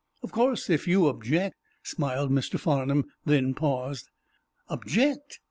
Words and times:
"Of 0.23 0.31
course, 0.31 0.67
if 0.67 0.87
you 0.87 1.05
object—" 1.05 1.55
smiled 1.83 2.31
Mr. 2.31 2.59
Farnum, 2.59 3.05
then 3.23 3.53
paused. 3.53 4.09
"Object? 4.67 5.37